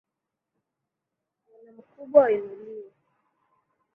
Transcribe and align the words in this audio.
Bwana 1.45 1.69
mkubwa 1.77 2.19
ainuliwe. 2.27 2.89